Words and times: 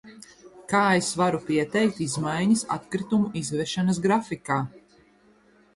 Kā 0.71 0.79
es 1.01 1.09
varu 1.21 1.41
pieteikt 1.49 2.01
izmaiņas 2.07 2.65
atkritumu 2.79 3.31
izvešanas 3.45 4.03
grafikā? 4.09 4.63